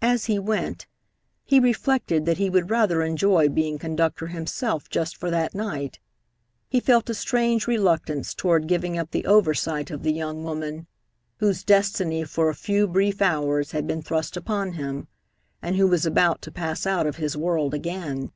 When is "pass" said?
16.50-16.86